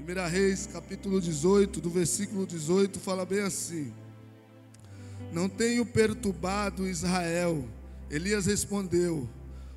[0.00, 3.92] 1 Reis, capítulo 18, do versículo 18, fala bem assim:
[5.30, 7.68] Não tenho perturbado Israel.
[8.10, 9.28] Elias respondeu: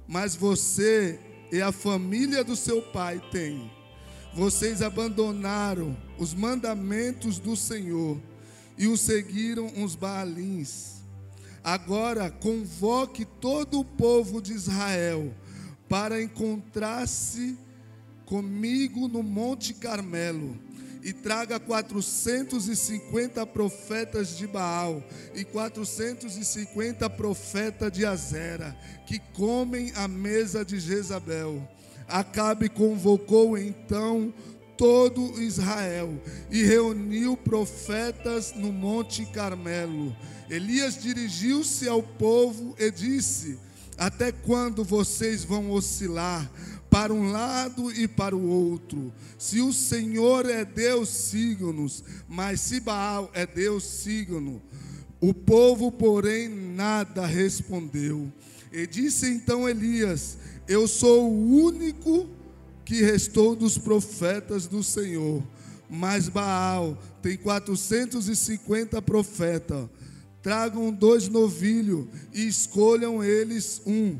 [0.08, 1.20] Mas você
[1.52, 3.70] e a família do seu pai têm.
[4.34, 8.18] Vocês abandonaram os mandamentos do Senhor
[8.78, 11.02] e o seguiram os Baalins.
[11.62, 15.34] Agora convoque todo o povo de Israel
[15.90, 17.58] para encontrar-se
[18.26, 20.58] comigo no Monte Carmelo
[21.04, 25.04] e traga 450 profetas de Baal
[25.36, 31.68] e 450 profetas de Azera, que comem a mesa de Jezabel.
[32.08, 34.34] Acabe convocou então
[34.78, 40.16] todo Israel e reuniu profetas no Monte Carmelo.
[40.50, 43.60] Elias dirigiu-se ao povo e disse:
[43.98, 46.50] Até quando vocês vão oscilar?
[46.94, 49.12] Para um lado e para o outro.
[49.36, 54.62] Se o Senhor é Deus, siga-nos, mas se Baal é Deus, siga-nos.
[55.20, 58.32] O povo, porém, nada respondeu.
[58.72, 62.30] E disse então Elias: Eu sou o único
[62.86, 65.42] que restou dos profetas do Senhor,
[65.90, 69.90] mas Baal tem 450 profetas.
[70.44, 74.20] Tragam dois novilhos e escolham eles um.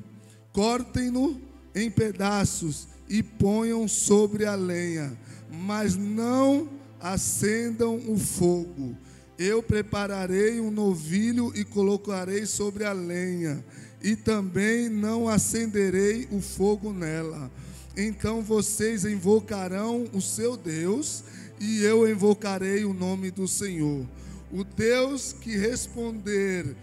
[0.52, 5.18] Cortem-no em pedaços e ponham sobre a lenha,
[5.52, 8.96] mas não acendam o fogo.
[9.38, 13.64] Eu prepararei um novilho e colocarei sobre a lenha,
[14.02, 17.52] e também não acenderei o fogo nela.
[17.96, 21.24] Então vocês invocarão o seu Deus,
[21.60, 24.06] e eu invocarei o nome do Senhor.
[24.52, 26.76] O Deus que responder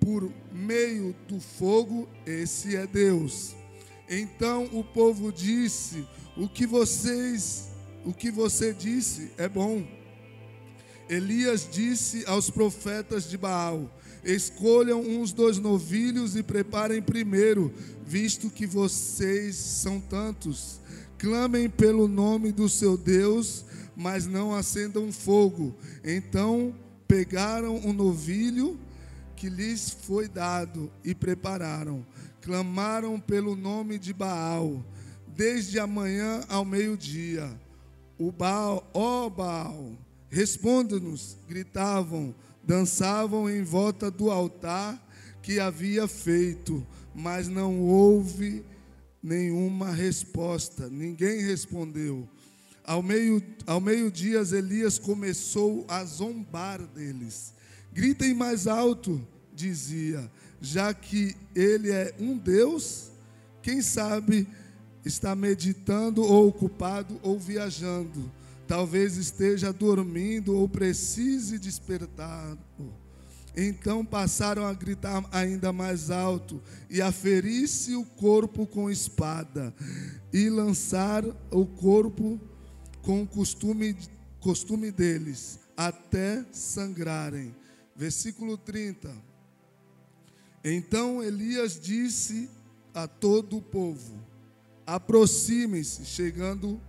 [0.00, 3.54] por meio do fogo, esse é Deus.
[4.08, 7.68] Então o povo disse: O que vocês,
[8.04, 9.86] o que você disse é bom.
[11.08, 13.90] Elias disse aos profetas de Baal:
[14.24, 17.72] Escolham uns dois novilhos e preparem primeiro,
[18.06, 20.80] visto que vocês são tantos.
[21.18, 23.64] Clamem pelo nome do seu Deus,
[23.96, 25.74] mas não acendam fogo.
[26.02, 26.74] Então
[27.06, 28.78] pegaram o um novilho
[29.36, 32.04] que lhes foi dado e prepararam
[32.44, 34.84] clamaram pelo nome de Baal,
[35.26, 37.50] desde a manhã ao meio-dia.
[38.18, 39.92] O Baal, ó oh Baal,
[40.28, 45.02] responda-nos, gritavam, dançavam em volta do altar
[45.42, 48.62] que havia feito, mas não houve
[49.22, 52.28] nenhuma resposta, ninguém respondeu.
[52.84, 57.54] Ao meio ao meio-dia Elias começou a zombar deles.
[57.90, 60.30] Gritem mais alto, dizia
[60.64, 63.10] já que ele é um Deus,
[63.62, 64.48] quem sabe
[65.04, 68.32] está meditando ou ocupado ou viajando,
[68.66, 72.56] talvez esteja dormindo ou precise despertar.
[73.54, 79.72] Então passaram a gritar ainda mais alto e a ferir-se o corpo com espada
[80.32, 82.40] e lançar o corpo
[83.02, 83.94] com o costume,
[84.40, 87.54] costume deles até sangrarem.
[87.94, 89.33] Versículo 30.
[90.64, 92.48] Então Elias disse
[92.94, 94.18] a todo o povo:
[94.86, 96.80] aproximem-se, chegando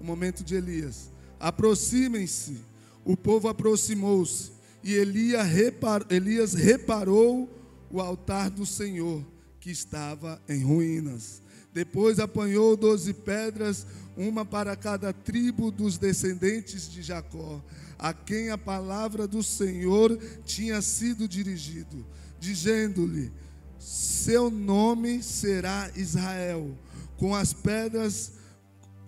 [0.00, 1.12] o momento de Elias.
[1.38, 2.56] Aproximem-se.
[3.04, 4.52] O povo aproximou-se
[4.82, 7.48] e Elias, repar, Elias reparou
[7.90, 9.24] o altar do Senhor
[9.60, 11.40] que estava em ruínas.
[11.72, 17.62] Depois apanhou doze pedras, uma para cada tribo dos descendentes de Jacó,
[17.98, 22.04] a quem a palavra do Senhor tinha sido dirigido
[22.42, 23.32] dizendo-lhe:
[23.78, 26.76] Seu nome será Israel.
[27.16, 28.32] Com as pedras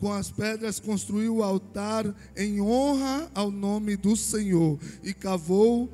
[0.01, 5.91] com as pedras construiu o altar em honra ao nome do Senhor e cavou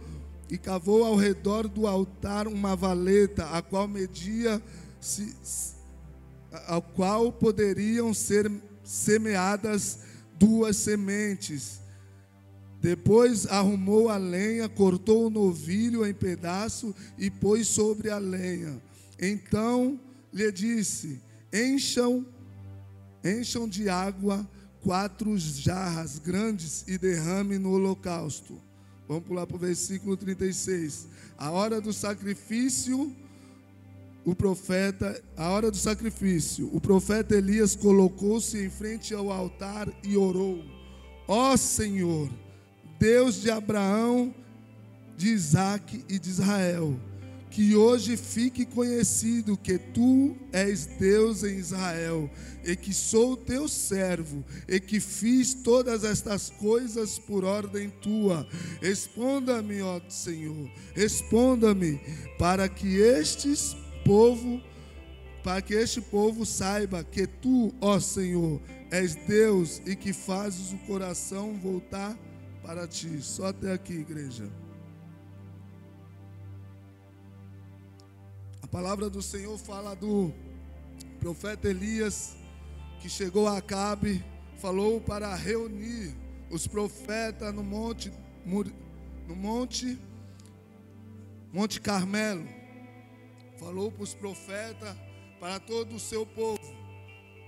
[0.51, 4.61] e cavou ao redor do altar uma valeta a qual media
[5.01, 5.33] se,
[6.67, 8.51] ao qual poderiam ser
[8.83, 10.01] semeadas
[10.37, 11.80] duas sementes
[12.81, 18.81] depois arrumou a lenha, cortou o novilho em pedaço e pôs sobre a lenha.
[19.21, 20.01] Então
[20.33, 21.21] lhe disse:
[21.53, 22.25] Encham,
[23.23, 24.49] encham de água
[24.81, 28.59] quatro jarras grandes e derrame no holocausto.
[29.07, 31.07] Vamos pular para o versículo 36.
[31.37, 33.15] A hora do sacrifício,
[34.25, 40.17] o profeta, a hora do sacrifício, o profeta Elias colocou-se em frente ao altar e
[40.17, 40.65] orou:
[41.29, 42.31] Ó Senhor,
[43.01, 44.35] Deus de Abraão,
[45.17, 47.01] de Isaac e de Israel,
[47.51, 52.31] que hoje fique conhecido que tu és Deus em Israel,
[52.63, 58.47] e que sou teu servo, e que fiz todas estas coisas por ordem tua.
[58.83, 61.99] Responda-me, ó Senhor, responda-me,
[62.39, 63.75] para que estes
[64.05, 64.61] povo,
[65.43, 68.61] para que este povo saiba que tu, ó Senhor,
[68.91, 72.15] és Deus e que fazes o coração voltar
[72.71, 73.21] para ti.
[73.21, 74.49] Só até aqui, igreja.
[78.71, 80.33] palavra do Senhor fala do
[81.19, 82.37] profeta Elias,
[83.01, 84.25] que chegou a Acabe,
[84.61, 86.15] falou para reunir
[86.49, 88.13] os profetas no monte,
[89.27, 89.99] no monte,
[91.53, 92.47] Monte Carmelo.
[93.59, 94.97] Falou para os profetas,
[95.41, 96.63] para todo o seu povo,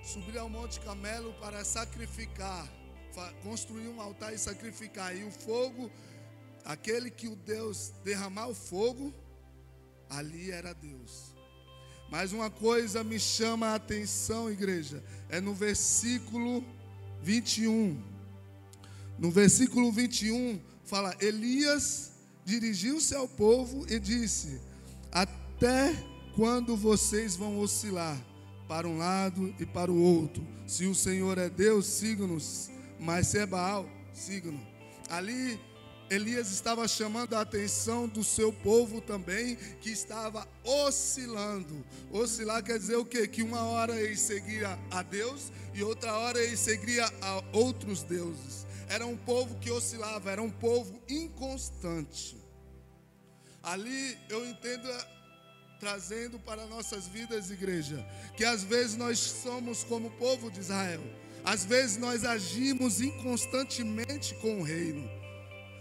[0.03, 2.67] subir ao Monte Carmelo para sacrificar,
[3.43, 5.15] construir um altar e sacrificar.
[5.15, 5.91] E o fogo,
[6.65, 9.13] aquele que o Deus derramar o fogo,
[10.09, 11.33] ali era Deus.
[12.09, 16.63] Mas uma coisa me chama a atenção, igreja, é no versículo
[17.21, 17.99] 21.
[19.17, 22.11] No versículo 21 fala: Elias
[22.45, 24.61] dirigiu-se ao povo e disse:
[25.11, 25.95] Até
[26.35, 28.17] quando vocês vão oscilar
[28.67, 30.45] para um lado e para o outro?
[30.67, 32.69] Se o Senhor é Deus, siga-nos,
[33.03, 34.65] mas se Baal, siga-nos.
[35.09, 35.59] Ali
[36.09, 41.85] Elias estava chamando a atenção do seu povo também, que estava oscilando.
[42.11, 43.27] Oscilar quer dizer o quê?
[43.27, 48.65] Que uma hora ele seguia a Deus e outra hora ele seguia a outros deuses.
[48.87, 52.37] Era um povo que oscilava, era um povo inconstante.
[53.61, 54.87] Ali eu entendo
[55.77, 58.05] trazendo para nossas vidas, igreja,
[58.37, 61.01] que às vezes nós somos como o povo de Israel.
[61.43, 65.09] Às vezes nós agimos inconstantemente com o reino.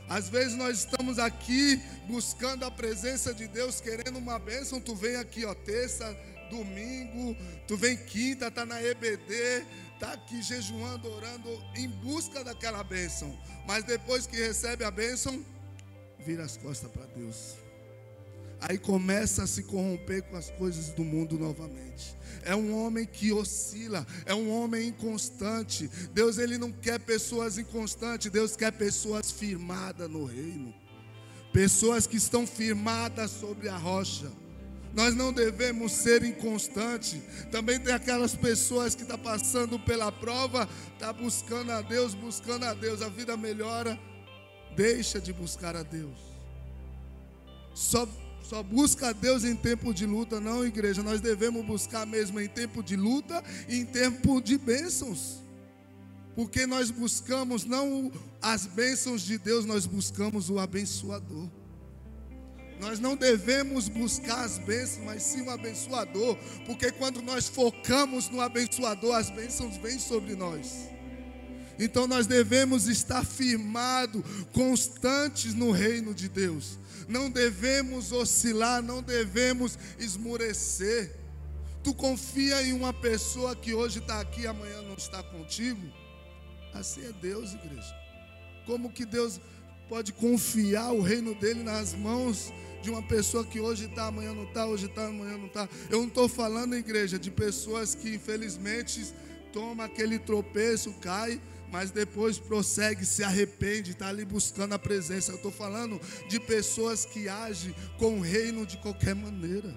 [0.09, 4.81] Às vezes nós estamos aqui buscando a presença de Deus, querendo uma bênção.
[4.81, 6.17] Tu vem aqui, ó, terça,
[6.51, 7.37] domingo,
[7.67, 9.65] tu vem quinta, tá na EBD,
[9.99, 13.39] tá aqui jejuando, orando, em busca daquela bênção.
[13.67, 15.45] Mas depois que recebe a bênção,
[16.19, 17.62] vira as costas para Deus.
[18.63, 23.33] Aí começa a se corromper com as coisas do mundo novamente é um homem que
[23.33, 25.89] oscila, é um homem inconstante.
[26.13, 30.75] Deus ele não quer pessoas inconstantes, Deus quer pessoas firmadas no reino.
[31.53, 34.31] Pessoas que estão firmadas sobre a rocha.
[34.95, 37.21] Nós não devemos ser inconstantes.
[37.51, 42.65] Também tem aquelas pessoas que estão tá passando pela prova, está buscando a Deus, buscando
[42.65, 43.03] a Deus.
[43.03, 43.99] A vida melhora,
[44.75, 46.19] deixa de buscar a Deus.
[47.75, 48.07] Só
[48.43, 51.03] só busca a Deus em tempo de luta, não, igreja.
[51.03, 55.43] Nós devemos buscar mesmo em tempo de luta e em tempo de bênçãos.
[56.35, 58.11] Porque nós buscamos não
[58.41, 61.49] as bênçãos de Deus, nós buscamos o abençoador.
[62.81, 66.37] Nós não devemos buscar as bênçãos, mas sim o abençoador,
[66.67, 70.91] porque quando nós focamos no abençoador, as bênçãos vêm sobre nós.
[71.79, 74.23] Então nós devemos estar firmados,
[74.53, 81.15] constantes no reino de Deus não devemos oscilar, não devemos esmurecer.
[81.83, 85.83] Tu confia em uma pessoa que hoje está aqui, amanhã não está contigo?
[86.73, 87.95] Assim é Deus, igreja.
[88.67, 89.41] Como que Deus
[89.89, 92.53] pode confiar o reino dele nas mãos
[92.83, 95.69] de uma pessoa que hoje está, amanhã não está, hoje está, amanhã não está?
[95.91, 99.13] Eu não estou falando, igreja, de pessoas que infelizmente
[99.53, 101.41] tomam aquele tropeço, cai
[101.73, 105.33] mas depois prossegue, se arrepende, está ali buscando a presença.
[105.33, 109.75] Eu estou falando de pessoas que agem com o reino de qualquer maneira.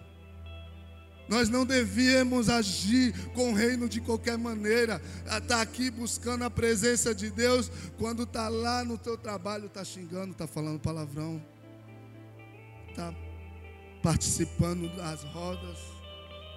[1.30, 5.02] Nós não devíamos agir com o reino de qualquer maneira.
[5.24, 9.84] Estar tá aqui buscando a presença de Deus, quando está lá no teu trabalho, está
[9.84, 11.42] xingando, está falando palavrão,
[12.90, 13.16] está
[14.04, 15.80] participando das rodas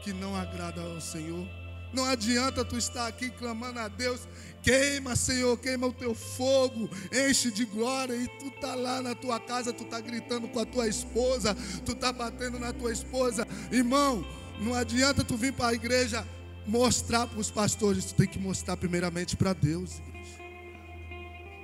[0.03, 1.58] que não agrada ao Senhor.
[1.92, 4.28] Não adianta tu estar aqui clamando a Deus,
[4.62, 9.40] queima, Senhor, queima o teu fogo, enche de glória, e tu tá lá na tua
[9.40, 13.47] casa, tu tá gritando com a tua esposa, tu tá batendo na tua esposa.
[13.73, 14.25] Irmão,
[14.61, 16.26] não adianta tu vir para a igreja
[16.66, 20.38] mostrar para os pastores, tu tem que mostrar primeiramente para Deus, igreja.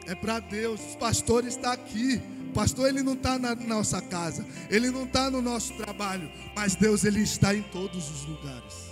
[0.07, 2.21] É para Deus, os pastores estão tá aqui.
[2.51, 6.77] O pastor ele não está na nossa casa, ele não está no nosso trabalho, mas
[6.77, 8.84] Deus ele está em todos os lugares.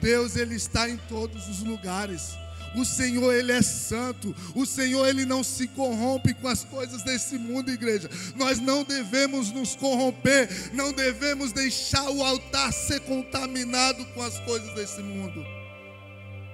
[0.00, 2.36] Deus ele está em todos os lugares.
[2.76, 4.34] O Senhor, Ele é santo.
[4.54, 8.08] O Senhor, Ele não se corrompe com as coisas desse mundo, igreja.
[8.36, 14.74] Nós não devemos nos corromper, não devemos deixar o altar ser contaminado com as coisas
[14.74, 15.42] desse mundo.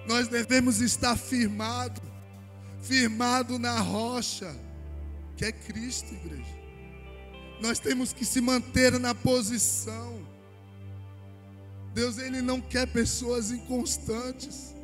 [0.06, 2.00] Nós devemos estar firmado,
[2.82, 4.54] firmado na rocha,
[5.36, 6.62] que é Cristo, igreja.
[7.60, 10.31] Nós temos que se manter na posição.
[11.94, 14.74] Deus ele não quer pessoas inconstantes.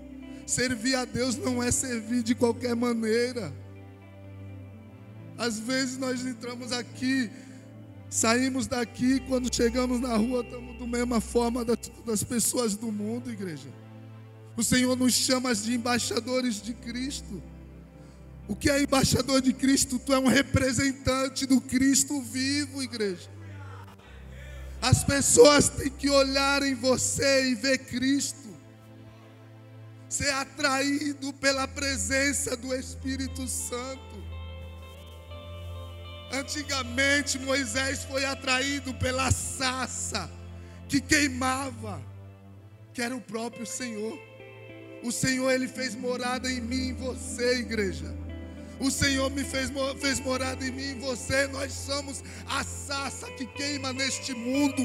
[0.46, 3.52] Servir a Deus não é servir de qualquer maneira.
[5.36, 7.30] Às vezes nós entramos aqui,
[8.10, 13.68] saímos daqui, quando chegamos na rua, estamos da mesma forma das, pessoas do mundo, igreja.
[14.56, 17.42] O Senhor nos chama de embaixadores de Cristo.
[18.48, 19.98] O que é embaixador de Cristo?
[19.98, 23.30] Tu é um representante do Cristo vivo, igreja.
[24.80, 28.49] As pessoas têm que olhar em você e ver Cristo.
[30.08, 34.08] Ser atraído pela presença do Espírito Santo.
[36.32, 40.30] Antigamente Moisés foi atraído pela sassa
[40.88, 42.02] que queimava,
[42.92, 44.18] que era o próprio Senhor.
[45.02, 48.27] O Senhor ele fez morada em mim e em você, igreja.
[48.80, 49.70] O Senhor me fez,
[50.00, 51.47] fez morada em mim em você.
[51.49, 54.82] Nós somos a sassa que queima neste mundo.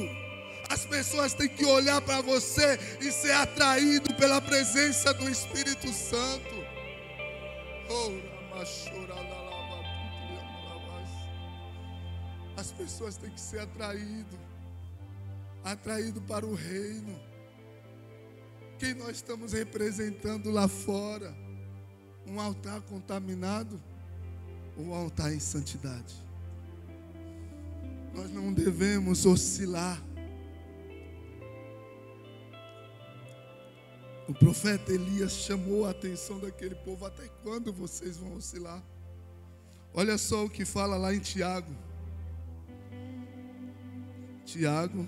[0.69, 6.63] As pessoas têm que olhar para você e ser atraído pela presença do Espírito Santo.
[12.55, 14.39] As pessoas têm que ser atraído,
[15.63, 17.19] atraído para o reino.
[18.79, 21.42] Quem nós estamos representando lá fora?
[22.33, 23.79] Um altar contaminado
[24.75, 26.15] ou um altar em santidade?
[28.11, 30.01] Nós não devemos oscilar.
[34.27, 38.81] O profeta Elias chamou a atenção daquele povo: até quando vocês vão oscilar?
[39.93, 41.71] Olha só o que fala lá em Tiago.
[44.43, 45.07] Tiago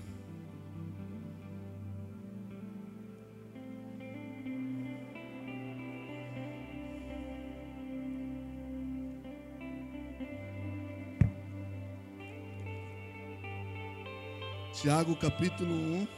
[14.86, 16.08] Tiago capítulo 1,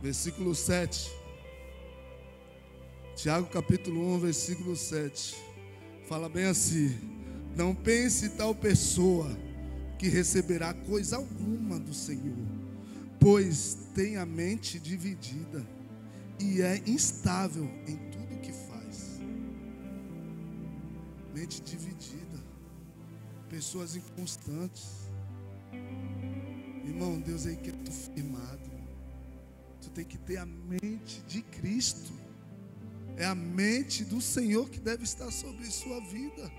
[0.00, 1.10] versículo 7.
[3.16, 5.34] Tiago capítulo 1, versículo 7.
[6.08, 6.96] Fala bem assim:
[7.56, 9.28] Não pense tal pessoa
[9.98, 12.46] que receberá coisa alguma do Senhor,
[13.18, 15.66] pois tem a mente dividida
[16.38, 19.18] e é instável em tudo que faz.
[21.34, 22.38] Mente dividida,
[23.48, 25.03] pessoas inconstantes
[26.94, 28.70] Irmão, Deus aí quer tu firmado.
[29.82, 32.12] Tu tem que ter a mente de Cristo.
[33.16, 36.52] É a mente do Senhor que deve estar sobre sua vida.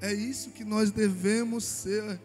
[0.00, 2.18] É isso que nós devemos ser.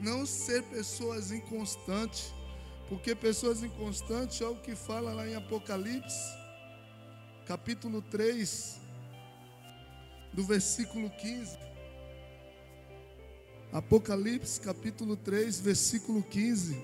[0.00, 2.34] Não ser pessoas inconstantes.
[2.88, 6.36] Porque pessoas inconstantes é o que fala lá em Apocalipse,
[7.46, 8.80] capítulo 3,
[10.32, 11.56] do versículo 15.
[13.74, 16.80] Apocalipse capítulo 3, versículo 15.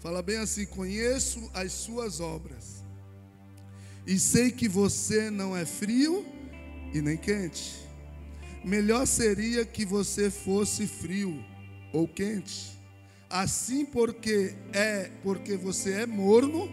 [0.00, 2.84] Fala bem assim: Conheço as suas obras,
[4.06, 6.26] e sei que você não é frio
[6.92, 7.74] e nem quente.
[8.62, 11.42] Melhor seria que você fosse frio
[11.90, 12.78] ou quente.
[13.30, 16.68] Assim porque é porque você é morno,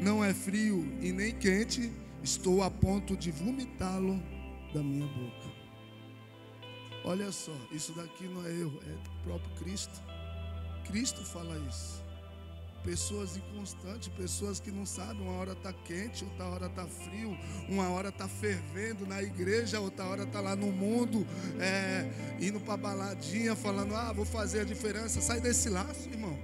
[0.00, 4.20] não é frio e nem quente, estou a ponto de vomitá-lo
[4.72, 5.60] da minha boca.
[7.04, 10.00] Olha só, isso daqui não é eu, é o próprio Cristo.
[10.86, 12.04] Cristo fala isso.
[12.84, 17.36] Pessoas inconstantes, pessoas que não sabem, uma hora está quente, outra hora está frio,
[17.68, 21.26] uma hora está fervendo na igreja, outra hora está lá no mundo,
[21.58, 22.10] é,
[22.40, 25.20] indo para baladinha, falando, ah, vou fazer a diferença.
[25.20, 26.38] Sai desse laço, irmão.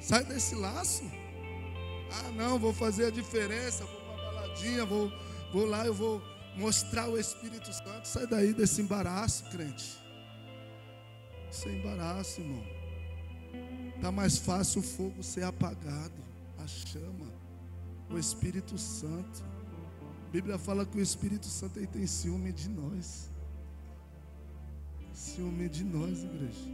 [0.00, 1.04] Sai desse laço.
[2.12, 3.99] Ah, não, vou fazer a diferença, vou
[4.86, 5.12] vou,
[5.52, 6.22] vou lá, eu vou
[6.56, 8.06] mostrar o Espírito Santo.
[8.06, 9.98] Sai daí desse embaraço, crente.
[11.50, 12.64] Isso é embaraço, irmão.
[13.96, 16.22] Está mais fácil o fogo ser apagado,
[16.58, 17.26] a chama,
[18.08, 19.44] o Espírito Santo.
[20.26, 23.30] A Bíblia fala que o Espírito Santo ele tem ciúme de nós.
[25.12, 26.70] Ciúme de nós, igreja.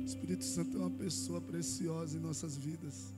[0.00, 3.12] O Espírito Santo é uma pessoa preciosa em nossas vidas.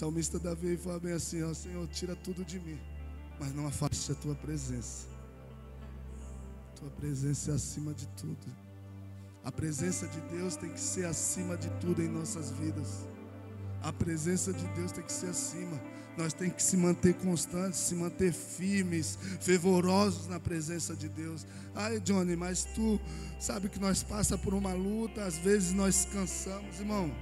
[0.00, 2.80] Salmista Davi fala bem assim: ó, Senhor, tira tudo de mim,
[3.38, 5.06] mas não afaste a tua presença.
[6.74, 8.46] Tua presença é acima de tudo.
[9.44, 13.06] A presença de Deus tem que ser acima de tudo em nossas vidas.
[13.82, 15.78] A presença de Deus tem que ser acima.
[16.16, 21.46] Nós temos que se manter constantes, se manter firmes, fervorosos na presença de Deus.
[21.74, 22.98] Ai, Johnny, mas tu
[23.38, 27.14] sabe que nós passa por uma luta, às vezes nós cansamos, irmão.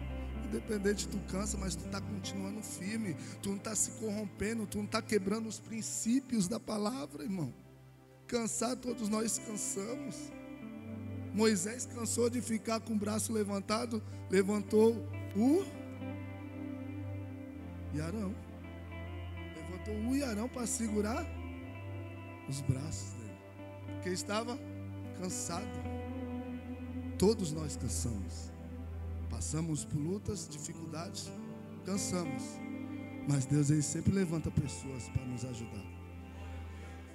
[0.49, 4.85] Independente tu cansa, mas tu está continuando firme, tu não está se corrompendo, tu não
[4.87, 7.53] está quebrando os princípios da palavra, irmão.
[8.27, 10.17] Cansar, todos nós cansamos.
[11.33, 14.95] Moisés cansou de ficar com o braço levantado, levantou
[15.37, 15.65] o
[18.01, 18.35] Arão.
[19.57, 21.27] Levantou o Arão para segurar
[22.49, 23.39] os braços dele,
[23.95, 24.59] porque estava
[25.21, 25.67] cansado.
[27.19, 28.48] Todos nós cansamos.
[29.39, 31.31] Passamos por lutas, dificuldades,
[31.87, 32.43] cansamos.
[33.29, 35.87] Mas Deus ele sempre levanta pessoas para nos ajudar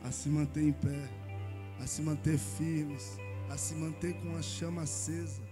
[0.01, 1.09] a se manter em pé,
[1.81, 3.17] a se manter firmes,
[3.49, 5.43] a se manter com a chama acesa,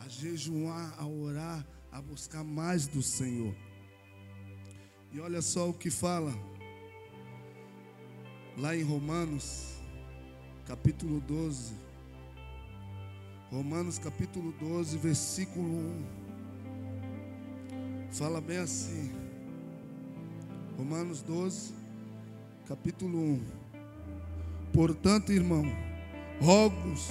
[0.00, 3.54] a jejuar, a orar, a buscar mais do Senhor.
[5.12, 6.34] E olha só o que fala
[8.58, 9.80] lá em Romanos,
[10.66, 11.85] capítulo 12.
[13.56, 16.04] Romanos capítulo 12, versículo 1.
[18.12, 19.10] Fala bem assim.
[20.76, 21.72] Romanos 12,
[22.68, 23.40] capítulo 1.
[24.74, 25.64] Portanto, irmão,
[26.38, 27.08] rogo-vos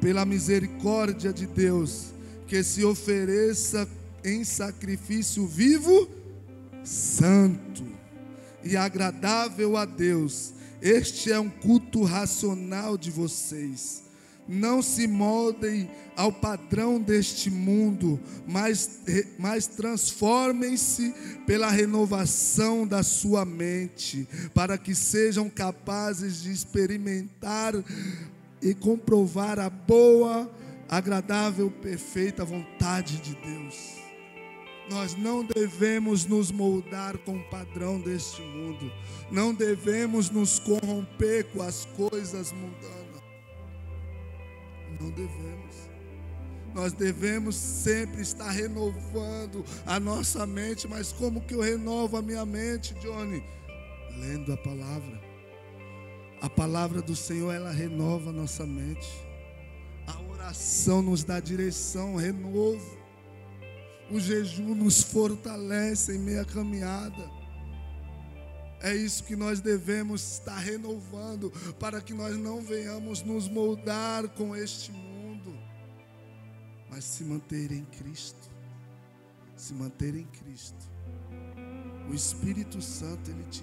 [0.00, 2.12] pela misericórdia de Deus
[2.46, 3.88] que se ofereça
[4.24, 6.08] em sacrifício vivo,
[6.84, 7.84] santo
[8.62, 10.54] e agradável a Deus.
[10.80, 14.08] Este é um culto racional de vocês.
[14.52, 19.00] Não se moldem ao padrão deste mundo, mas,
[19.38, 21.14] mas transformem-se
[21.46, 27.74] pela renovação da sua mente, para que sejam capazes de experimentar
[28.60, 30.50] e comprovar a boa,
[30.88, 34.00] agradável, perfeita vontade de Deus.
[34.90, 38.90] Nós não devemos nos moldar com o padrão deste mundo,
[39.30, 42.99] não devemos nos corromper com as coisas mundanas.
[45.00, 45.90] Não devemos.
[46.74, 52.46] Nós devemos sempre estar renovando a nossa mente, mas como que eu renovo a minha
[52.46, 53.42] mente, Johnny?
[54.18, 55.20] Lendo a palavra.
[56.40, 59.08] A palavra do Senhor, ela renova a nossa mente.
[60.06, 62.98] A oração nos dá direção, renovo.
[64.10, 67.39] O jejum nos fortalece em meia caminhada.
[68.82, 74.56] É isso que nós devemos estar renovando, para que nós não venhamos nos moldar com
[74.56, 75.54] este mundo,
[76.88, 78.48] mas se manter em Cristo.
[79.56, 80.88] Se manter em Cristo.
[82.08, 83.62] O Espírito Santo, ele te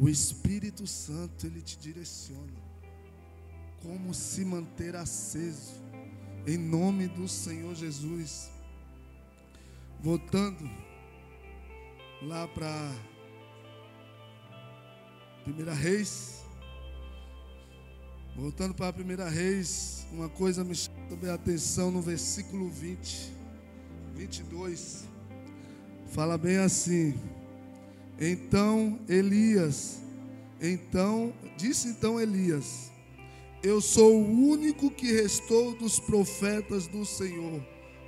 [0.00, 2.58] o Espírito Santo ele te direciona.
[3.82, 5.74] Como se manter aceso
[6.46, 8.50] em nome do Senhor Jesus.
[10.00, 10.64] Voltando
[12.22, 12.90] lá para
[15.50, 16.44] Primeira Reis.
[18.36, 23.32] Voltando para a Primeira Reis, uma coisa me chama a atenção no versículo 20,
[24.14, 25.08] 22.
[26.12, 27.18] Fala bem assim:
[28.20, 29.98] então Elias,
[30.60, 32.92] então, disse então Elias:
[33.60, 37.60] Eu sou o único que restou dos profetas do Senhor,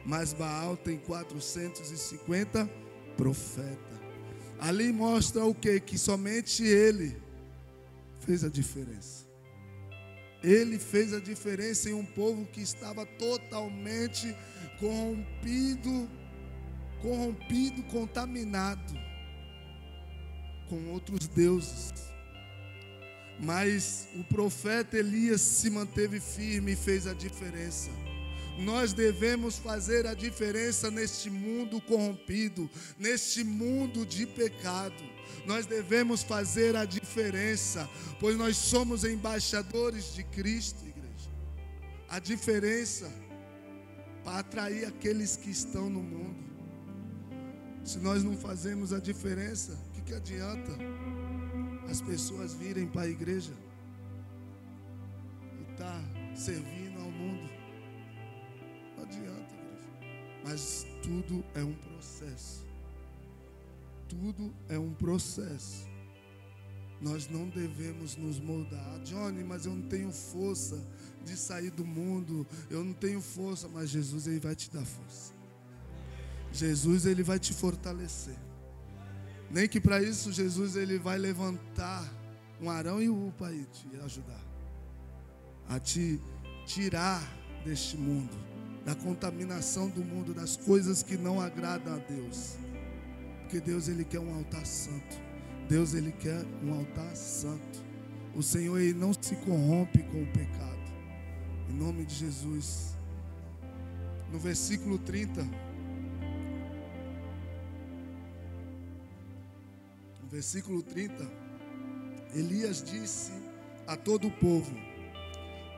[0.06, 2.70] mas Baal tem 450
[3.16, 4.00] profetas.
[4.60, 5.80] Ali mostra o que?
[5.80, 7.21] Que somente ele
[8.24, 9.26] fez a diferença.
[10.42, 14.34] Ele fez a diferença em um povo que estava totalmente
[14.80, 16.08] corrompido,
[17.00, 18.92] corrompido, contaminado
[20.68, 21.92] com outros deuses.
[23.38, 27.90] Mas o profeta Elias se manteve firme e fez a diferença.
[28.58, 35.02] Nós devemos fazer a diferença neste mundo corrompido, neste mundo de pecado.
[35.46, 37.88] Nós devemos fazer a diferença,
[38.20, 41.30] pois nós somos embaixadores de Cristo, igreja.
[42.08, 43.10] A diferença
[44.22, 46.42] para atrair aqueles que estão no mundo.
[47.84, 50.72] Se nós não fazemos a diferença, que, que adianta
[51.90, 53.52] as pessoas virem para a igreja
[55.58, 56.81] e estar tá servindo
[59.12, 60.42] adianta, igreja.
[60.44, 62.66] Mas tudo é um processo.
[64.08, 65.86] Tudo é um processo.
[67.00, 69.00] Nós não devemos nos moldar.
[69.00, 70.80] Johnny, mas eu não tenho força
[71.24, 72.46] de sair do mundo.
[72.70, 75.32] Eu não tenho força, mas Jesus ele vai te dar força.
[76.52, 78.36] Jesus ele vai te fortalecer.
[79.50, 82.10] Nem que para isso Jesus ele vai levantar
[82.60, 84.52] um Arão e o para te ajudar
[85.68, 86.20] a te
[86.66, 87.22] tirar
[87.64, 88.36] deste mundo,
[88.84, 92.56] da contaminação do mundo, das coisas que não agradam a Deus.
[93.42, 95.20] Porque Deus ele quer um altar santo.
[95.68, 97.82] Deus ele quer um altar santo.
[98.34, 100.72] O Senhor ele não se corrompe com o pecado.
[101.68, 102.96] Em nome de Jesus.
[104.32, 105.42] No versículo 30.
[110.22, 111.30] No versículo 30,
[112.34, 113.32] Elias disse
[113.86, 114.74] a todo o povo: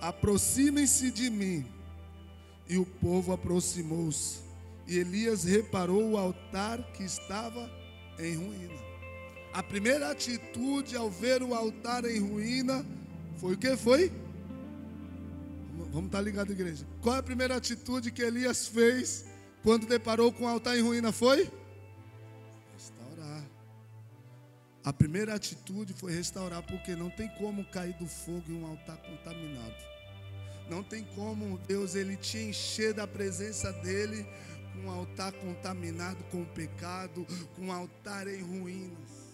[0.01, 1.74] Aproximem-se de mim
[2.69, 4.41] e o povo aproximou-se.
[4.87, 7.71] E Elias reparou o altar que estava
[8.19, 8.85] em ruína.
[9.53, 12.85] A primeira atitude ao ver o altar em ruína
[13.37, 14.13] foi o que foi?
[15.93, 16.85] Vamos estar ligados, igreja.
[17.01, 19.25] Qual é a primeira atitude que Elias fez
[19.63, 21.13] quando deparou com o altar em ruína?
[21.13, 21.49] Foi?
[22.73, 23.45] Restaurar.
[24.83, 28.97] A primeira atitude foi restaurar, porque não tem como cair do fogo em um altar
[28.99, 29.94] contaminado.
[30.69, 34.27] Não tem como Deus ele te encher da presença dele
[34.73, 39.25] com um altar contaminado com o pecado, com um altar em ruínas.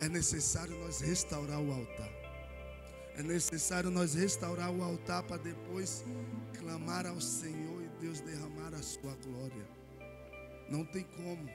[0.00, 2.10] É necessário nós restaurar o altar.
[3.16, 6.04] É necessário nós restaurar o altar para depois
[6.56, 9.66] clamar ao Senhor e Deus derramar a sua glória.
[10.70, 11.48] Não tem como.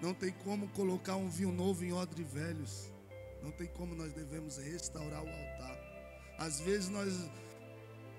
[0.00, 2.90] Não tem como colocar um vinho novo em odre velhos.
[3.42, 5.78] Não tem como nós devemos restaurar o altar.
[6.38, 7.12] Às vezes nós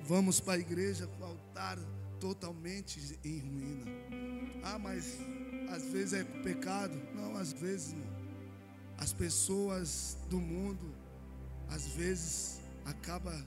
[0.02, 1.78] vamos para a igreja com o altar
[2.20, 3.86] totalmente em ruína.
[4.64, 5.18] Ah, mas
[5.70, 6.94] às vezes é pecado.
[7.16, 8.18] Não, às vezes não.
[8.98, 10.94] As pessoas do mundo,
[11.70, 13.46] às vezes, acaba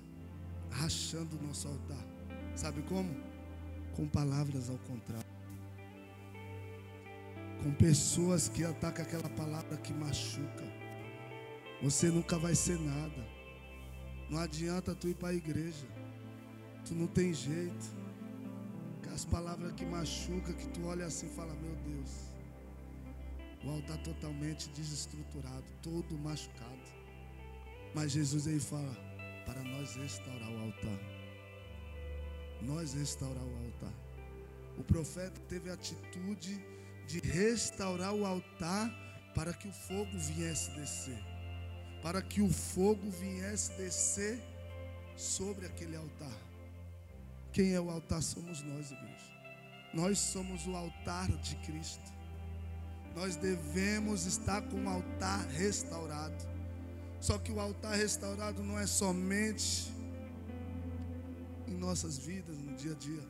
[0.71, 2.07] rachando o nosso altar.
[2.55, 3.15] Sabe como?
[3.95, 5.29] Com palavras ao contrário.
[7.63, 10.65] Com pessoas que atacam aquela palavra que machuca.
[11.83, 13.27] Você nunca vai ser nada.
[14.31, 15.87] Não adianta tu ir para a igreja.
[16.85, 18.01] Tu não tem jeito.
[19.21, 22.11] As palavras que machuca, que tu olha assim e fala, meu Deus.
[23.62, 26.88] O altar totalmente desestruturado, todo machucado.
[27.95, 28.97] Mas Jesus aí fala,
[29.45, 31.01] para nós restaurar o altar.
[32.62, 33.93] Nós restaurar o altar.
[34.79, 36.59] O profeta teve a atitude
[37.07, 38.90] de restaurar o altar
[39.35, 41.23] para que o fogo viesse descer.
[42.03, 44.40] Para que o fogo viesse descer
[45.14, 46.50] sobre aquele altar.
[47.53, 49.31] Quem é o altar somos nós, igreja.
[49.93, 52.13] Nós somos o altar de Cristo.
[53.15, 56.49] Nós devemos estar com o altar restaurado.
[57.21, 59.93] Só que o altar restaurado não é somente
[61.67, 63.29] em nossas vidas, no dia a dia.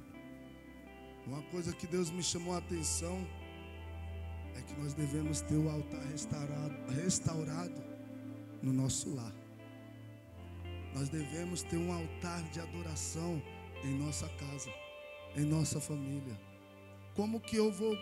[1.27, 3.27] Uma coisa que Deus me chamou a atenção
[4.55, 7.83] é que nós devemos ter o altar restaurado, restaurado
[8.63, 9.33] no nosso lar.
[10.95, 13.41] Nós devemos ter um altar de adoração
[13.85, 14.71] em nossa casa,
[15.37, 16.39] em nossa família.
[17.15, 17.97] Como que eu vou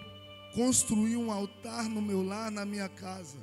[0.54, 3.38] construir um altar no meu lar, na minha casa?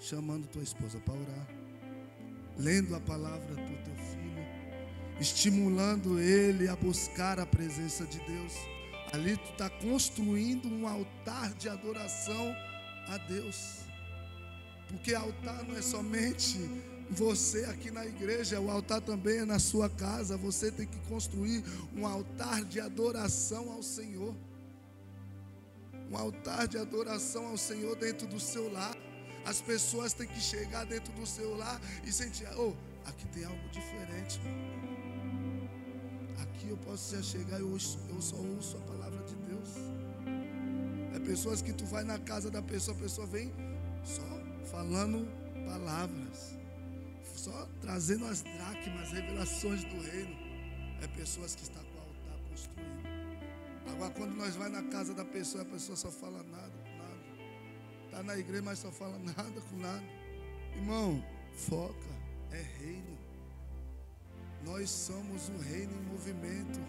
[0.00, 1.48] Chamando tua esposa para orar,
[2.56, 4.46] lendo a palavra do teu filho,
[5.20, 8.54] estimulando ele a buscar a presença de Deus.
[9.12, 12.54] Ali tu está construindo um altar de adoração
[13.08, 13.80] a Deus.
[14.88, 16.58] Porque altar não é somente
[17.10, 20.36] você aqui na igreja, o altar também é na sua casa.
[20.36, 21.64] Você tem que construir
[21.96, 24.34] um altar de adoração ao Senhor.
[26.10, 28.94] Um altar de adoração ao Senhor dentro do seu lar.
[29.46, 32.74] As pessoas têm que chegar dentro do seu lar e sentir: oh,
[33.08, 34.40] aqui tem algo diferente.
[36.42, 39.68] Aqui eu posso já chegar e eu, eu só ouço a palavra de Deus.
[41.14, 43.50] É pessoas que tu vai na casa da pessoa, a pessoa vem
[44.04, 44.22] só
[44.70, 45.26] falando
[45.66, 46.57] palavras
[47.48, 50.36] só trazendo as dracmas, revelações do reino.
[51.00, 52.88] É pessoas que estão com o altar construído.
[53.90, 57.20] Agora, quando nós vai na casa da pessoa, a pessoa só fala nada com nada.
[58.04, 60.04] Está na igreja, mas só fala nada com nada.
[60.76, 62.10] Irmão, foca,
[62.50, 63.18] é reino.
[64.64, 66.80] Nós somos o reino em movimento.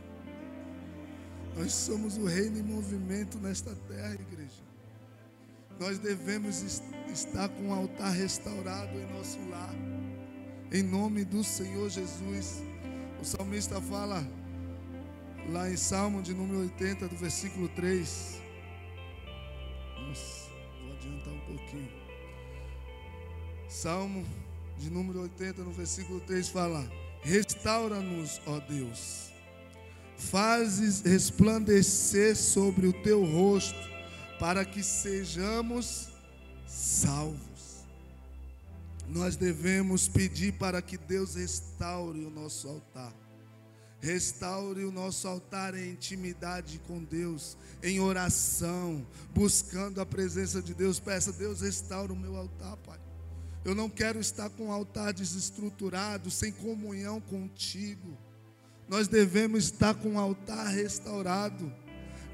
[1.55, 4.63] Nós somos o reino em movimento nesta terra, igreja.
[5.79, 6.61] Nós devemos
[7.07, 9.73] estar com o altar restaurado em nosso lar
[10.71, 12.63] em nome do Senhor Jesus.
[13.21, 14.25] O salmista fala
[15.51, 18.41] lá em Salmo de número 80, do versículo 3.
[19.97, 20.49] Nossa,
[20.81, 21.89] vou adiantar um pouquinho.
[23.67, 24.25] Salmo
[24.77, 26.89] de número 80, no versículo 3 fala:
[27.21, 29.29] Restaura-nos, ó Deus.
[30.17, 33.79] Fazes resplandecer sobre o teu rosto,
[34.37, 36.09] para que sejamos
[36.67, 37.48] salvos
[39.09, 43.13] nós devemos pedir para que Deus restaure o nosso altar.
[43.99, 50.99] Restaure o nosso altar em intimidade com Deus, em oração, buscando a presença de Deus.
[50.99, 52.99] Peça, Deus, restaure o meu altar, Pai.
[53.65, 58.17] Eu não quero estar com o altar desestruturado, sem comunhão contigo.
[58.87, 61.71] Nós devemos estar com o altar restaurado,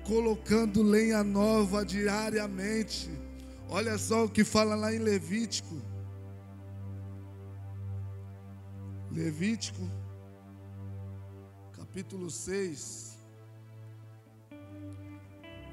[0.03, 3.09] colocando lenha nova diariamente
[3.69, 5.81] Olha só o que fala lá em Levítico.
[9.15, 9.80] Levítico,
[11.71, 13.17] capítulo 6.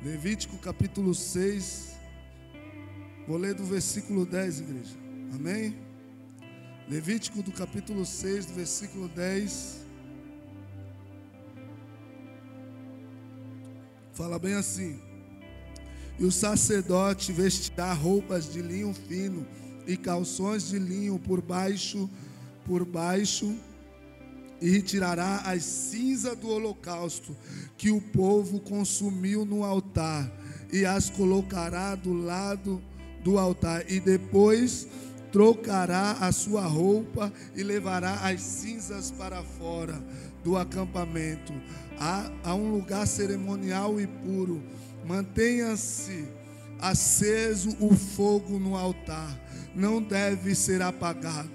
[0.01, 1.97] Levítico, capítulo 6.
[3.27, 4.97] Vou ler do versículo 10, igreja.
[5.35, 5.77] Amém?
[6.89, 9.87] Levítico, do capítulo 6, do versículo 10.
[14.13, 15.01] Fala bem assim.
[16.17, 19.45] E o sacerdote vestirá roupas de linho fino
[19.85, 22.09] e calções de linho por baixo,
[22.65, 23.55] por baixo,
[24.61, 27.37] e retirará as cinzas do holocausto
[27.77, 30.31] que o povo consumiu no altar,
[30.73, 32.81] e as colocará do lado
[33.25, 34.87] do altar, e depois
[35.33, 40.01] trocará a sua roupa e levará as cinzas para fora
[40.45, 41.53] do acampamento,
[41.99, 44.63] a, a um lugar cerimonial e puro.
[45.05, 46.29] Mantenha-se
[46.79, 49.41] aceso o fogo no altar,
[49.75, 51.51] não deve ser apagado.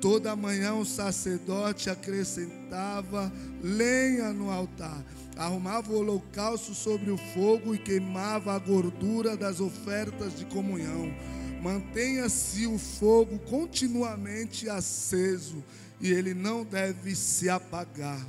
[0.00, 3.30] Toda manhã o sacerdote acrescentava
[3.62, 5.04] lenha no altar,
[5.36, 11.14] arrumava o holocausto sobre o fogo e queimava a gordura das ofertas de comunhão.
[11.62, 15.62] Mantenha-se o fogo continuamente aceso
[16.00, 18.26] e ele não deve se apagar.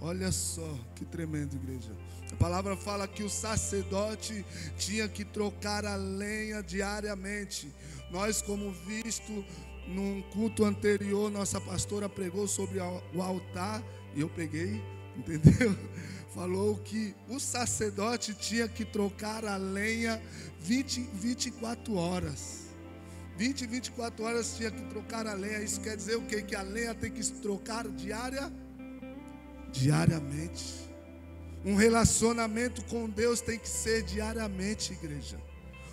[0.00, 1.90] Olha só que tremendo, igreja.
[2.30, 4.44] A palavra fala que o sacerdote
[4.76, 7.72] tinha que trocar a lenha diariamente.
[8.10, 9.44] Nós, como visto
[9.88, 13.82] num culto anterior, nossa pastora pregou sobre o altar
[14.14, 14.82] e eu peguei,
[15.16, 15.76] entendeu?
[16.34, 20.22] Falou que o sacerdote tinha que trocar a lenha
[20.60, 22.68] 20, 24 horas.
[23.36, 25.62] 20, 24 horas tinha que trocar a lenha.
[25.62, 26.42] Isso quer dizer o quê?
[26.42, 28.52] Que a lenha tem que se trocar diária,
[29.72, 30.88] diariamente.
[31.64, 35.38] Um relacionamento com Deus tem que ser diariamente, igreja.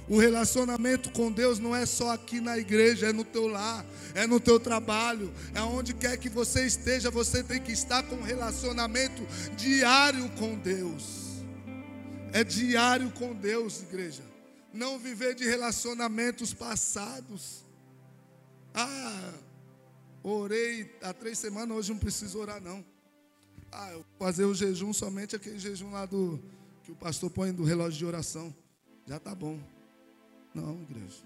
[0.08, 4.28] O relacionamento com Deus não é só aqui na igreja, é no teu lar, é
[4.28, 9.26] no teu trabalho, é onde quer que você esteja, você tem que estar com relacionamento
[9.56, 11.26] diário com Deus.
[12.32, 14.22] É diário com Deus, igreja.
[14.72, 17.65] Não viver de relacionamentos passados.
[18.74, 19.34] Ah,
[20.22, 22.86] orei há três semanas, hoje não preciso orar, não.
[23.72, 26.39] Ah, eu vou fazer o jejum somente aquele jejum lá do
[26.84, 28.54] que o pastor põe do relógio de oração.
[29.08, 29.60] Já tá bom.
[30.56, 31.24] Não, igreja.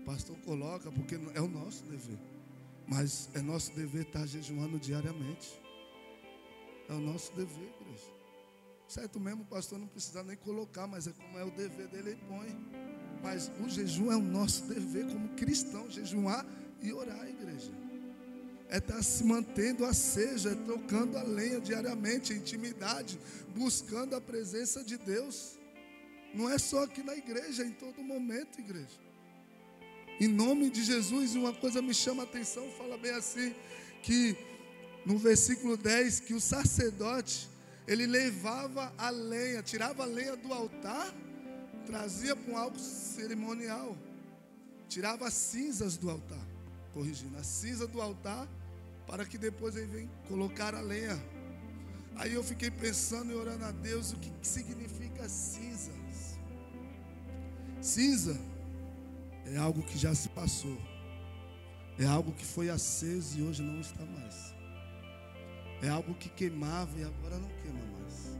[0.00, 2.18] O pastor coloca porque é o nosso dever.
[2.86, 5.60] Mas é nosso dever estar jejuando diariamente.
[6.88, 8.12] É o nosso dever, igreja.
[8.86, 12.10] Certo mesmo, o pastor não precisa nem colocar, mas é como é o dever dele,
[12.10, 12.54] ele põe.
[13.22, 16.46] Mas o jejum é o nosso dever como cristão, jejuar
[16.82, 17.72] e orar, igreja
[18.72, 23.20] é estar tá se mantendo aceso, é trocando a lenha diariamente, intimidade,
[23.54, 25.58] buscando a presença de Deus.
[26.34, 29.00] Não é só aqui na igreja, é em todo momento, igreja.
[30.20, 33.54] Em nome de Jesus, uma coisa me chama a atenção, fala bem assim,
[34.02, 34.36] que
[35.04, 37.48] no versículo 10, que o sacerdote,
[37.86, 41.12] ele levava a lenha, tirava a lenha do altar,
[41.84, 43.96] trazia para um algo cerimonial,
[44.88, 46.46] tirava as cinzas do altar,
[46.92, 48.48] corrigindo, a cinza do altar
[49.06, 51.22] para que depois ele venha colocar a lenha.
[52.16, 56.01] Aí eu fiquei pensando e orando a Deus o que significa cinzas.
[57.82, 58.40] Cinza
[59.44, 60.78] é algo que já se passou.
[61.98, 64.54] É algo que foi aceso e hoje não está mais.
[65.82, 68.38] É algo que queimava e agora não queima mais.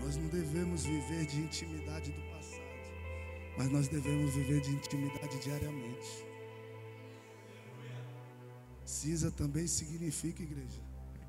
[0.00, 2.60] Nós não devemos viver de intimidade do passado,
[3.56, 6.26] mas nós devemos viver de intimidade diariamente.
[8.84, 10.82] Cinza também significa, igreja,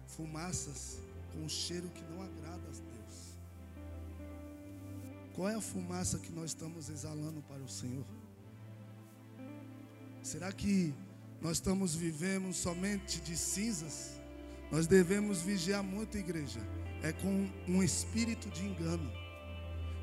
[0.08, 3.01] fumaças com cheiro que não agrada a Deus.
[5.36, 8.06] Qual é a fumaça que nós estamos exalando para o Senhor?
[10.22, 10.94] Será que
[11.42, 14.20] nós estamos vivendo somente de cinzas?
[14.72, 16.60] Nós devemos vigiar muito, igreja.
[17.02, 19.12] É com um espírito de engano.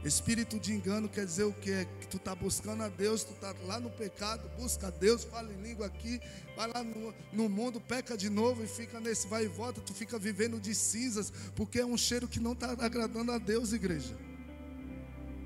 [0.04, 1.84] Espírito de engano quer dizer o que?
[2.00, 5.52] Que tu está buscando a Deus, tu está lá no pecado, busca a Deus, fala
[5.52, 6.20] em língua aqui,
[6.56, 9.92] vai lá no, no mundo, peca de novo e fica nesse vai e volta, tu
[9.92, 14.16] fica vivendo de cinzas, porque é um cheiro que não está agradando a Deus, igreja.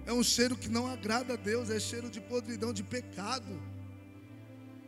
[0.05, 3.61] É um cheiro que não agrada a Deus, é cheiro de podridão, de pecado.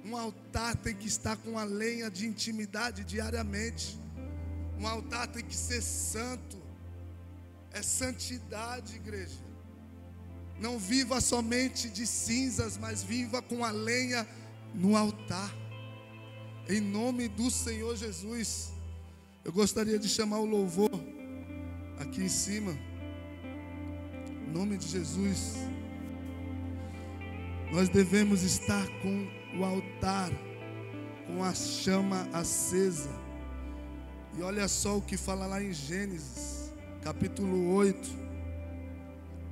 [0.04, 3.98] Um altar tem que estar com a lenha de intimidade diariamente.
[4.78, 6.62] Um altar tem que ser santo.
[7.72, 9.38] É santidade, igreja.
[10.60, 14.26] Não viva somente de cinzas, mas viva com a lenha
[14.74, 15.54] no altar.
[16.68, 18.72] Em nome do Senhor Jesus.
[19.44, 20.90] Eu gostaria de chamar o louvor
[21.98, 22.76] aqui em cima.
[24.54, 25.56] Nome de Jesus.
[27.72, 29.26] nós devemos estar com
[29.58, 30.30] o altar,
[31.26, 33.10] com a chama acesa.
[34.38, 38.08] E olha só o que fala lá em Gênesis, capítulo 8,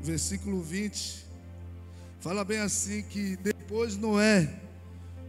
[0.01, 1.27] versículo 20.
[2.21, 4.55] Fala bem assim que depois Noé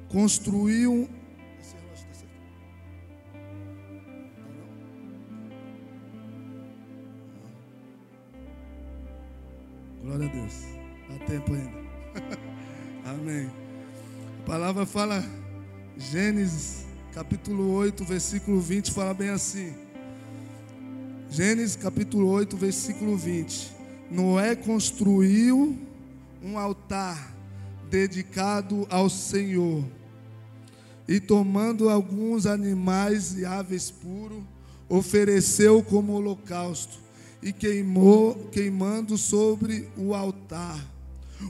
[0.07, 1.09] construiu
[10.13, 10.53] Glória a Deus.
[11.09, 11.71] Dá tempo ainda.
[13.03, 13.49] Amém.
[14.41, 15.25] A palavra fala,
[15.97, 19.73] Gênesis capítulo 8, versículo 20, fala bem assim.
[21.31, 23.71] Gênesis capítulo 8, versículo 20.
[24.11, 25.79] Noé construiu
[26.43, 27.33] um altar
[27.89, 29.83] dedicado ao Senhor.
[31.07, 34.43] E tomando alguns animais e aves puros,
[34.87, 37.01] ofereceu como holocausto
[37.43, 40.79] e queimou, queimando sobre o altar.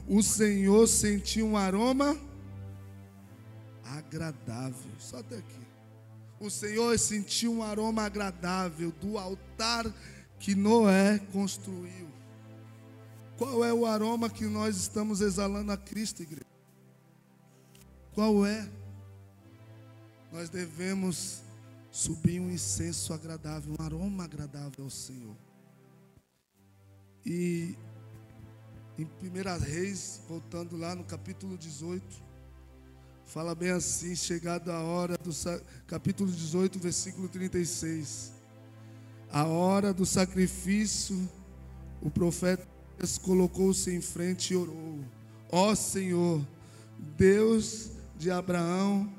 [0.08, 2.17] O Senhor sentiu um aroma
[3.84, 4.91] agradável.
[4.97, 5.63] Só até aqui.
[6.39, 9.86] O Senhor sentiu um aroma agradável do altar
[10.39, 12.12] que Noé construiu.
[13.38, 16.45] Qual é o aroma que nós estamos exalando a Cristo, igreja?
[18.13, 18.67] Qual é?
[20.32, 21.41] Nós devemos
[21.91, 25.36] subir um incenso agradável, um aroma agradável ao Senhor.
[27.25, 27.75] E
[28.97, 32.05] em 1 Reis, voltando lá no capítulo 18,
[33.25, 35.31] fala bem assim: chegada a hora do
[35.88, 38.33] capítulo 18, versículo 36.
[39.31, 41.29] A hora do sacrifício,
[42.01, 42.67] o profeta
[43.21, 44.99] colocou-se em frente e orou:
[45.49, 46.45] Ó oh Senhor,
[47.17, 49.12] Deus de Abraão,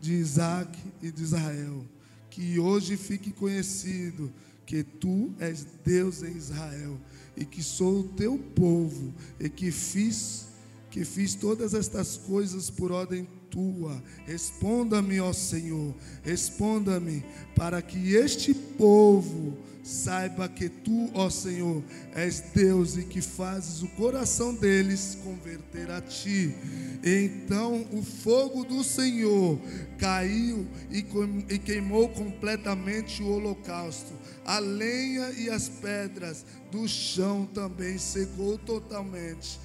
[0.00, 1.84] de Isaac e de Israel,
[2.30, 4.32] que hoje fique conhecido
[4.64, 7.00] que tu és Deus em Israel
[7.38, 10.48] e que sou o teu povo e que fiz
[10.90, 14.02] que fiz todas estas coisas por ordem tua.
[14.26, 17.22] Responda-me, ó Senhor, responda-me,
[17.54, 19.56] para que este povo
[19.88, 21.82] saiba que tu, ó Senhor,
[22.14, 26.54] és Deus e que fazes o coração deles converter a ti.
[27.02, 29.58] Então o fogo do Senhor
[29.96, 34.12] caiu e queimou completamente o holocausto.
[34.44, 39.58] A lenha e as pedras do chão também secou totalmente.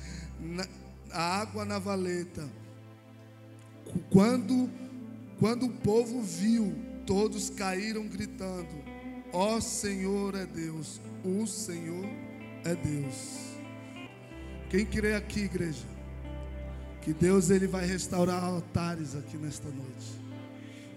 [1.11, 2.49] A água na valeta.
[4.09, 4.69] Quando,
[5.37, 6.73] quando o povo viu,
[7.05, 8.82] todos caíram gritando:
[9.33, 12.07] Ó Senhor é Deus, o Senhor
[12.63, 13.57] é Deus.
[14.69, 15.85] Quem crê aqui, igreja?
[17.01, 20.21] Que Deus ele vai restaurar altares aqui nesta noite.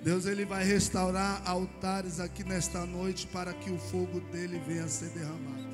[0.04, 4.88] Deus ele vai restaurar altares aqui nesta noite para que o fogo dele venha a
[4.88, 5.65] ser derramado.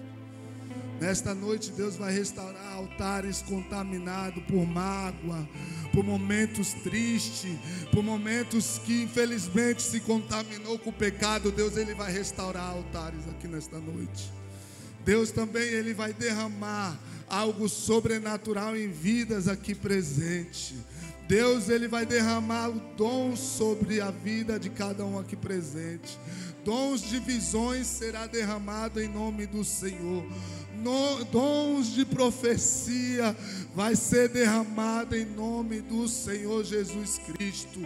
[1.02, 5.48] Nesta noite Deus vai restaurar altares contaminados por mágoa,
[5.92, 7.58] por momentos tristes,
[7.90, 11.50] por momentos que infelizmente se contaminou com o pecado.
[11.50, 14.32] Deus ele vai restaurar altares aqui nesta noite.
[15.04, 16.96] Deus também ele vai derramar
[17.28, 20.76] algo sobrenatural em vidas aqui presente.
[21.26, 26.16] Deus ele vai derramar o dom sobre a vida de cada um aqui presente.
[26.64, 30.24] Dons de visões será derramado em nome do Senhor.
[31.30, 33.36] Dons de profecia
[33.74, 37.80] vai ser derramado em nome do Senhor Jesus Cristo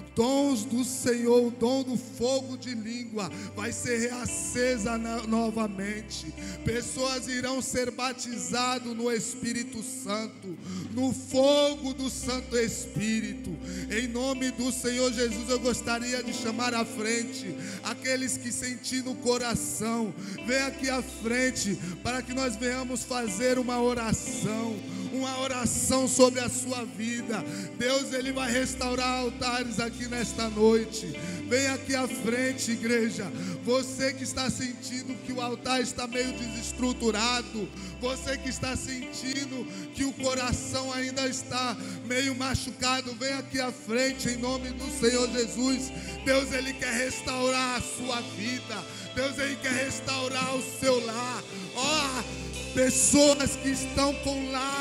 [0.00, 6.32] dons do Senhor, o dom do fogo de língua vai ser reacesa novamente.
[6.64, 10.56] Pessoas irão ser batizadas no Espírito Santo,
[10.92, 13.50] no fogo do Santo Espírito.
[13.90, 19.14] Em nome do Senhor Jesus, eu gostaria de chamar à frente aqueles que senti no
[19.16, 20.12] coração.
[20.46, 24.76] Vem aqui à frente para que nós venhamos fazer uma oração
[25.12, 27.44] uma oração sobre a sua vida.
[27.78, 31.06] Deus ele vai restaurar altares aqui nesta noite.
[31.48, 33.30] Vem aqui à frente, igreja.
[33.64, 37.68] Você que está sentindo que o altar está meio desestruturado,
[38.00, 44.28] você que está sentindo que o coração ainda está meio machucado, vem aqui à frente
[44.28, 45.92] em nome do Senhor Jesus.
[46.24, 48.84] Deus ele quer restaurar a sua vida.
[49.14, 51.42] Deus ele quer restaurar o seu lar.
[51.74, 54.79] Ó, oh, Pessoas que estão com lares,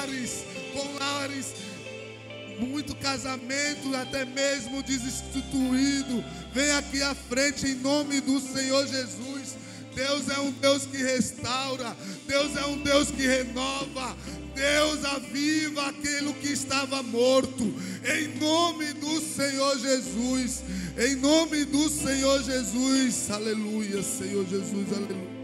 [2.59, 6.23] muito casamento, até mesmo desinstituído.
[6.53, 9.57] Vem aqui à frente em nome do Senhor Jesus.
[9.95, 11.95] Deus é um Deus que restaura,
[12.27, 14.15] Deus é um Deus que renova,
[14.55, 17.63] Deus aviva aquilo que estava morto,
[18.05, 20.63] em nome do Senhor Jesus,
[20.97, 25.39] em nome do Senhor Jesus, aleluia, Senhor Jesus, aleluia.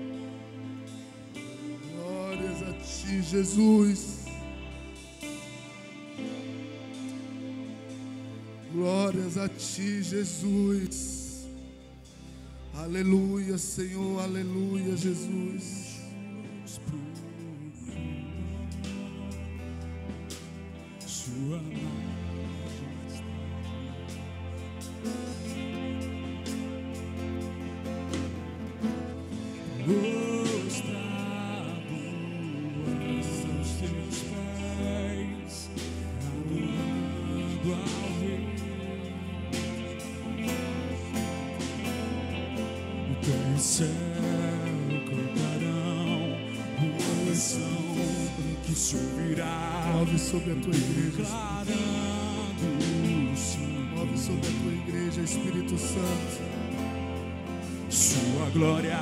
[2.85, 4.14] ti, Jesus.
[8.75, 11.47] Glórias a ti, Jesus.
[12.73, 16.01] Aleluia, Senhor, aleluia, Jesus.
[21.07, 21.61] Sua
[25.05, 25.34] Prostrado
[57.95, 58.99] Sua glória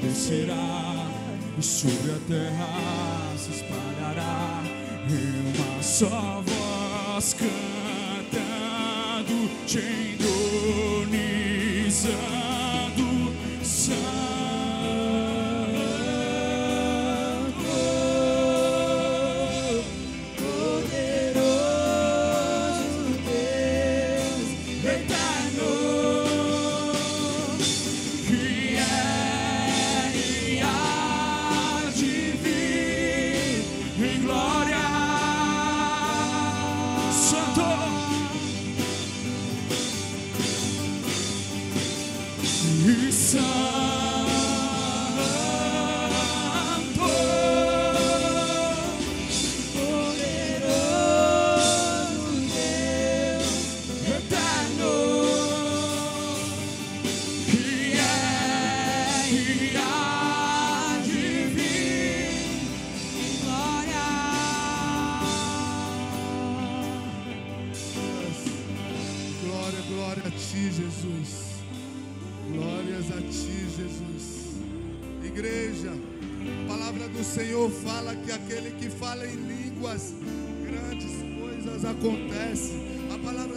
[0.00, 1.06] descerá
[1.58, 4.62] e sobre a terra se espalhará.
[5.06, 7.50] Em uma só voz cantando,
[9.66, 10.09] te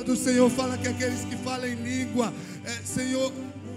[0.04, 2.34] palavra do Senhor fala que aqueles que falam em língua,
[2.66, 3.32] é, Senhor,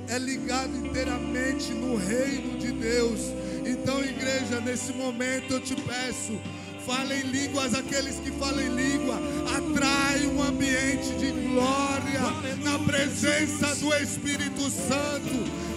[0.08, 3.20] é ligado inteiramente no reino de Deus.
[3.64, 6.38] Então, igreja, nesse momento eu te peço,
[6.86, 9.18] Fala em línguas, aqueles que falam em língua,
[9.56, 12.20] atrai um ambiente de glória
[12.62, 15.34] na presença do Espírito Santo,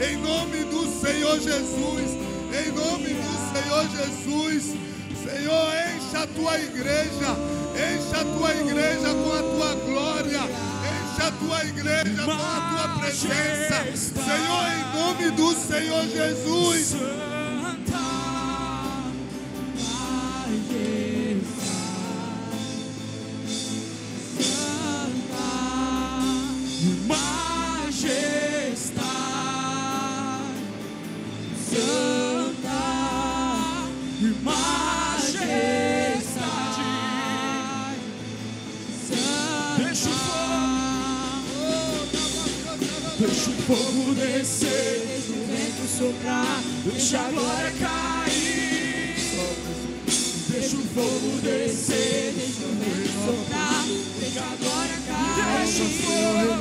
[0.08, 2.12] em nome do Senhor Jesus,
[2.54, 4.78] em nome do Senhor Jesus.
[5.24, 7.36] Senhor, encha a tua igreja,
[7.80, 13.00] encha a tua igreja com a tua glória, encha a tua igreja com a tua
[13.00, 16.96] presença, Senhor, em nome do Senhor Jesus.
[47.00, 49.16] Deixa a glória cair.
[50.50, 53.86] Deixa o fogo descer, deixa o vento soprar,
[54.20, 55.60] deixa a glória cair.
[55.64, 56.60] Deixa o fogo,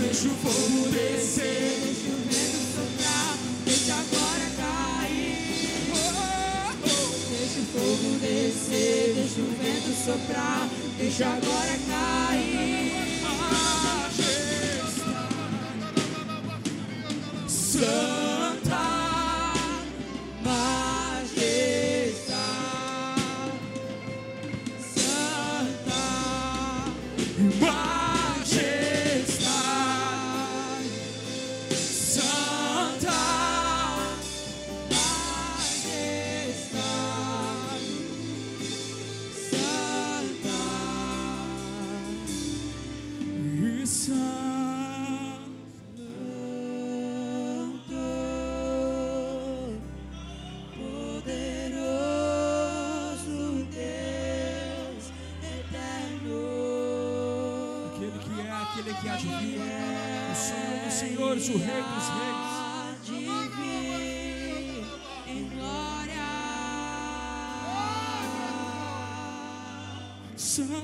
[0.00, 5.38] deixa o fogo descer, deixa o vento soprar, deixa a glória cair.
[7.30, 10.68] Deixa o fogo descer, deixa o vento soprar,
[10.98, 12.91] deixa a glória cair.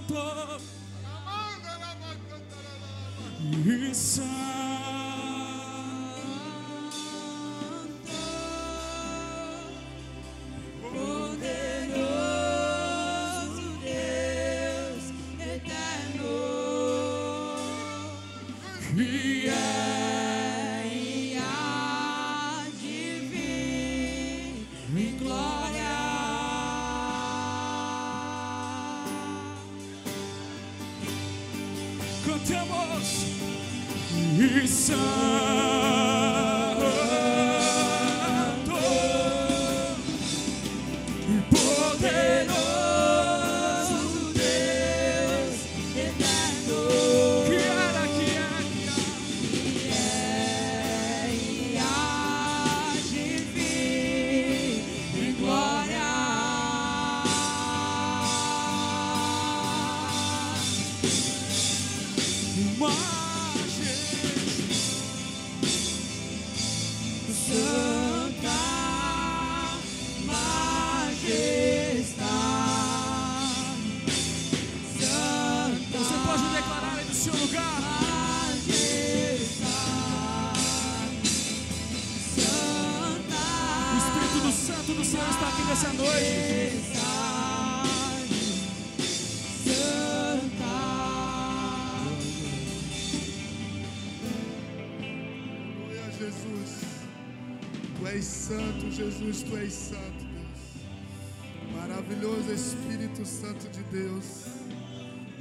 [0.08, 0.57] Santo
[32.46, 33.26] temos
[34.38, 35.67] e são.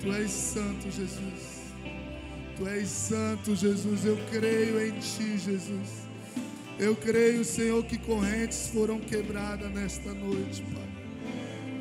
[0.08, 1.74] Tu és santo, Jesus.
[2.56, 4.06] Tu és santo, Jesus.
[4.06, 6.08] Eu creio em ti, Jesus.
[6.80, 10.88] Eu creio, Senhor, que correntes foram quebradas nesta noite, Pai.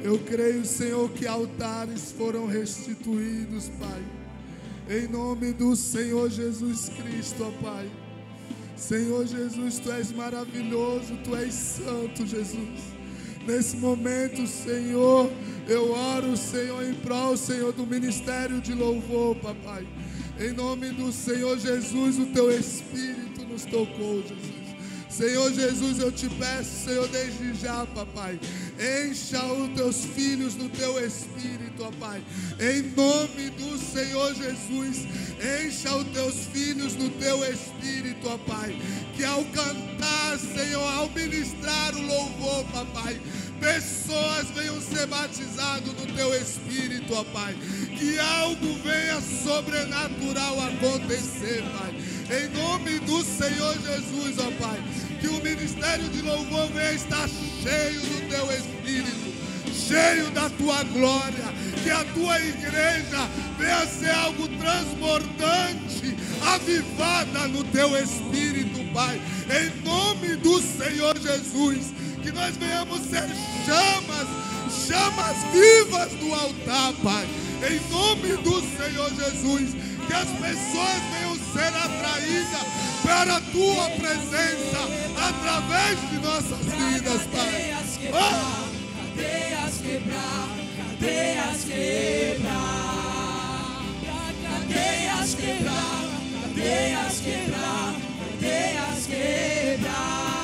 [0.03, 4.03] Eu creio, Senhor, que altares foram restituídos, Pai.
[4.91, 7.89] Em nome do Senhor Jesus Cristo, ó Pai.
[8.77, 12.97] Senhor Jesus, tu és maravilhoso, tu és santo, Jesus.
[13.47, 15.31] Nesse momento, Senhor,
[15.67, 19.87] eu oro, Senhor, em prol, Senhor, do ministério de louvor, papai.
[20.39, 24.67] Em nome do Senhor Jesus, o teu Espírito nos tocou, Jesus.
[25.17, 28.39] Senhor Jesus, eu te peço, Senhor, desde já, papai.
[29.09, 32.23] Encha os teus filhos no teu espírito, ó Pai.
[32.61, 35.07] Em nome do Senhor Jesus,
[35.41, 38.79] encha os teus filhos no teu espírito, ó Pai.
[39.17, 43.19] Que ao cantar, Senhor, ao ministrar o louvor, papai,
[43.61, 47.55] pessoas venham ser batizadas no teu espírito, ó Pai.
[47.99, 51.95] Que algo venha sobrenatural acontecer, Pai.
[52.39, 54.83] Em nome do Senhor Jesus, ó Pai.
[55.21, 59.33] Que o ministério de louvor venha estar cheio do teu espírito,
[59.73, 61.57] cheio da tua glória.
[61.83, 63.29] Que a tua igreja
[63.59, 66.17] venha ser algo transbordante,
[66.55, 69.21] avivada no teu espírito, Pai.
[69.49, 71.96] Em nome do Senhor Jesus.
[72.27, 73.29] Que nós venhamos ser
[73.65, 74.27] chamas,
[74.85, 77.25] chamas vivas do altar, Pai.
[77.63, 79.77] Em nome do Senhor Jesus.
[80.09, 82.67] Que as pessoas venham ser atraídas
[83.05, 87.47] para a tua presença através de nossas vidas, Pai.
[87.47, 88.77] Cadeias Oh!
[89.83, 90.49] quebrar,
[90.99, 92.57] cadeias quebrar,
[94.03, 96.09] cadeias quebrar, cadeias quebrar,
[96.43, 100.36] cadeias quebrar, cadeias quebrar.